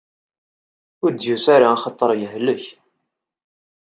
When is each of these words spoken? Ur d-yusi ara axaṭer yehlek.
Ur 1.03 1.11
d-yusi 1.13 1.49
ara 1.55 1.67
axaṭer 1.73 2.09
yehlek. 2.21 2.63